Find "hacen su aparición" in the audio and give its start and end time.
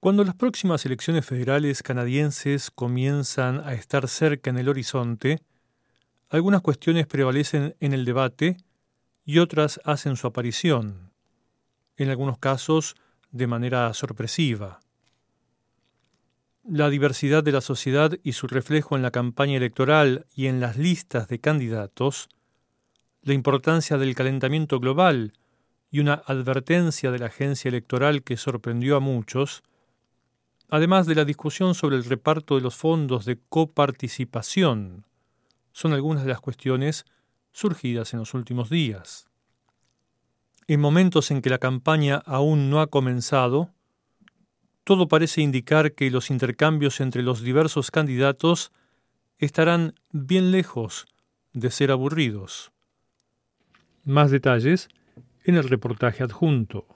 9.84-11.10